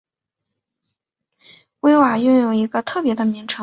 [1.81, 3.59] 威瓦拥有一个特别的名称。